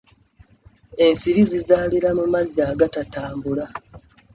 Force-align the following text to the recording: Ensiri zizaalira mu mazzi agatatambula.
Ensiri 1.05 1.41
zizaalira 1.51 2.09
mu 2.17 2.25
mazzi 2.33 2.59
agatatambula. 2.71 3.65